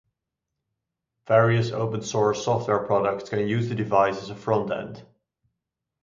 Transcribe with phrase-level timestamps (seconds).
[1.27, 5.05] Various open source software products can use the device as a front-end.